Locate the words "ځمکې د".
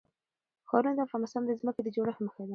1.59-1.87